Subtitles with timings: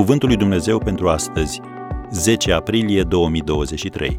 [0.00, 1.60] Cuvântul lui Dumnezeu pentru astăzi,
[2.10, 4.18] 10 aprilie 2023.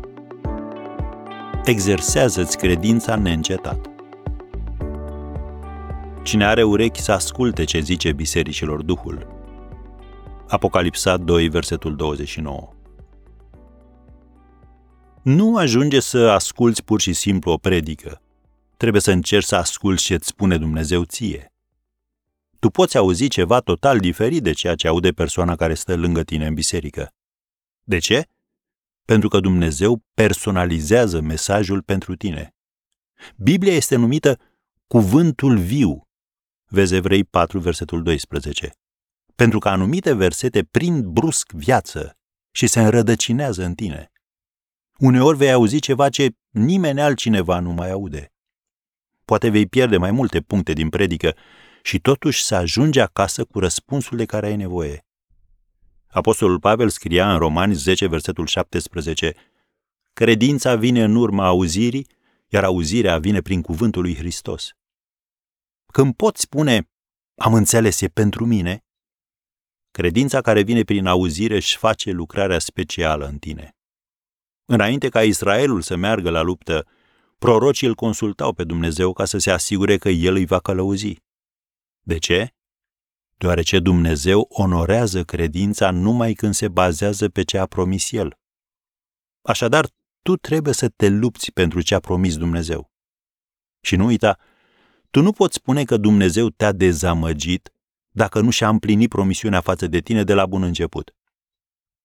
[1.66, 3.90] Exersează-ți credința neîncetat.
[6.24, 9.28] Cine are urechi să asculte ce zice bisericilor Duhul.
[10.48, 12.70] Apocalipsa 2, versetul 29.
[15.22, 18.22] Nu ajunge să asculți pur și simplu o predică.
[18.78, 21.51] Trebuie să încerci să asculți ce îți spune Dumnezeu ție
[22.62, 26.46] tu poți auzi ceva total diferit de ceea ce aude persoana care stă lângă tine
[26.46, 27.14] în biserică.
[27.84, 28.28] De ce?
[29.06, 32.56] Pentru că Dumnezeu personalizează mesajul pentru tine.
[33.36, 34.40] Biblia este numită
[34.88, 36.08] cuvântul viu.
[36.66, 38.72] Vezi Evrei 4, versetul 12.
[39.36, 42.18] Pentru că anumite versete prind brusc viață
[42.52, 44.12] și se înrădăcinează în tine.
[44.98, 48.34] Uneori vei auzi ceva ce nimeni altcineva nu mai aude.
[49.26, 51.36] Poate vei pierde mai multe puncte din predică
[51.82, 55.06] și totuși să ajungi acasă cu răspunsul de care ai nevoie.
[56.08, 59.36] Apostolul Pavel scria în Romani 10, versetul 17,
[60.14, 62.08] Credința vine în urma auzirii,
[62.48, 64.70] iar auzirea vine prin cuvântul lui Hristos.
[65.86, 66.90] Când poți spune,
[67.36, 68.86] am înțeles, e pentru mine,
[69.92, 73.76] credința care vine prin auzire își face lucrarea specială în tine.
[74.66, 76.88] Înainte ca Israelul să meargă la luptă,
[77.38, 81.22] prorocii îl consultau pe Dumnezeu ca să se asigure că el îi va călăuzi.
[82.02, 82.54] De ce?
[83.38, 88.40] Deoarece Dumnezeu onorează credința numai când se bazează pe ce a promis El.
[89.42, 89.90] Așadar,
[90.22, 92.92] tu trebuie să te lupți pentru ce a promis Dumnezeu.
[93.82, 94.38] Și nu uita,
[95.10, 97.74] tu nu poți spune că Dumnezeu te-a dezamăgit
[98.10, 101.16] dacă nu și-a împlinit promisiunea față de tine de la bun început.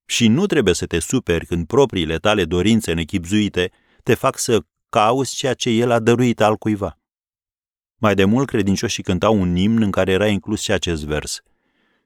[0.06, 3.70] Și nu trebuie să te superi când propriile tale dorințe nechipzuite
[4.02, 6.98] te fac să cauți ceea ce El a dăruit al cuiva.
[7.98, 11.40] Mai de mult credincioșii cântau un imn în care era inclus și acest vers.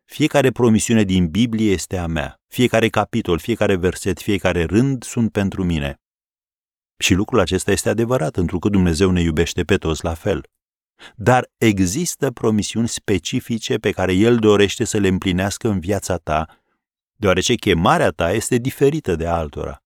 [0.04, 2.40] Fiecare promisiune din Biblie este a mea.
[2.48, 6.00] Fiecare capitol, fiecare verset, fiecare rând sunt pentru mine.
[6.96, 10.48] Și lucrul acesta este adevărat, întrucât Dumnezeu ne iubește pe toți la fel.
[11.14, 16.62] Dar există promisiuni specifice pe care El dorește să le împlinească în viața ta,
[17.16, 19.82] deoarece chemarea ta este diferită de altora.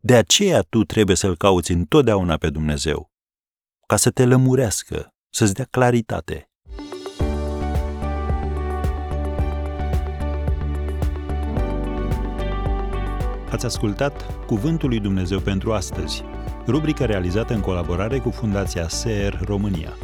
[0.00, 3.10] De aceea tu trebuie să-L cauți întotdeauna pe Dumnezeu
[3.90, 6.50] ca să te lămurească, să-ți dea claritate.
[13.50, 16.24] Ați ascultat Cuvântul lui Dumnezeu pentru astăzi,
[16.66, 19.96] rubrica realizată în colaborare cu Fundația SER România.